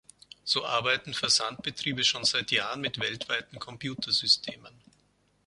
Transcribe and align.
So 0.43 0.65
arbeiten 0.65 1.13
Versandbetriebe 1.13 2.03
schon 2.03 2.23
seit 2.25 2.49
Jahren 2.49 2.81
mit 2.81 2.97
weltweiten 2.99 3.59
Computersystemen. 3.59 4.73